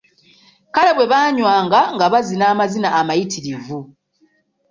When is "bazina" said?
2.13-2.45